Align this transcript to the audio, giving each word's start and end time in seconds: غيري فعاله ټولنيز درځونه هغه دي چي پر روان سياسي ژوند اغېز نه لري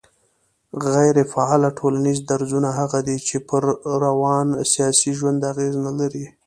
غيري 0.91 1.23
فعاله 1.33 1.69
ټولنيز 1.79 2.19
درځونه 2.31 2.69
هغه 2.79 2.99
دي 3.07 3.17
چي 3.27 3.37
پر 3.49 3.63
روان 4.05 4.47
سياسي 4.73 5.11
ژوند 5.17 5.39
اغېز 5.51 5.73
نه 5.85 5.91
لري 5.99 6.25